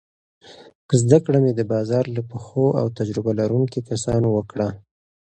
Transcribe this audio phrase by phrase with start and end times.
[1.01, 4.67] زده کړه مې د بازار له پخو او تجربه لرونکو کسانو وکړه.